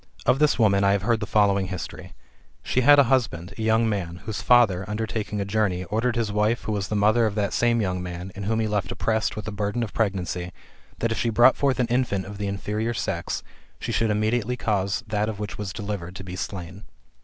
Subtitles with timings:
[0.25, 2.15] Of this woman I have heard the following history:
[2.63, 6.63] she had a husband, [a youiig man,] whose father, undertaking a journey, ordered his wife,
[6.63, 9.45] who was the mother of that same young man, and whom he left oppressed with
[9.45, 10.53] the burden of pregnancy,
[10.97, 13.43] that if she brought forth an infant of the inferior sex,
[13.79, 16.83] she should immediately cause that of which she was delivered to be slain.